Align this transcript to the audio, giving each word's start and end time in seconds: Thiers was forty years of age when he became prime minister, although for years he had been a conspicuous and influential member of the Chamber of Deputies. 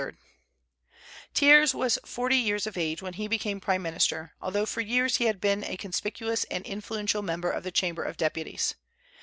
Thiers 1.35 1.75
was 1.75 1.99
forty 2.03 2.37
years 2.37 2.65
of 2.65 2.75
age 2.75 3.03
when 3.03 3.13
he 3.13 3.27
became 3.27 3.59
prime 3.59 3.83
minister, 3.83 4.33
although 4.41 4.65
for 4.65 4.81
years 4.81 5.17
he 5.17 5.25
had 5.25 5.39
been 5.39 5.63
a 5.63 5.77
conspicuous 5.77 6.43
and 6.45 6.65
influential 6.65 7.21
member 7.21 7.51
of 7.51 7.63
the 7.63 7.69
Chamber 7.71 8.01
of 8.01 8.17
Deputies. 8.17 8.73